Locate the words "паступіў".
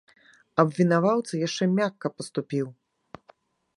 2.17-2.67